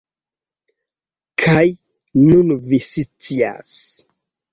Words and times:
Kaj 1.43 1.65
nun 2.21 2.55
vi 2.71 2.79
scias 2.87 3.75